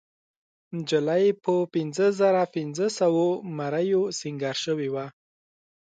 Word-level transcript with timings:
نجلۍ 0.77 1.25
په 1.43 1.53
پينځهزرهپینځهسوو 1.73 3.27
مریو 3.57 4.03
سینګار 4.19 4.57
شوې 4.65 4.89
وه. 4.93 5.05